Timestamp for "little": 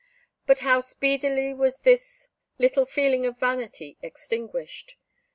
2.57-2.85